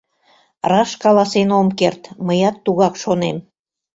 [0.71, 3.37] —Раш каласен ом керт, мыят тугак шонем.